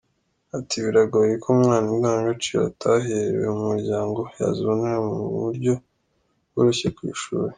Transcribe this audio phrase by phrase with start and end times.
[0.57, 5.73] Ati "Biragoye ko umwana indangagaciro ataherewe mu muryango yazibonera mu muryo
[6.49, 7.49] bworoshye ku ishuri.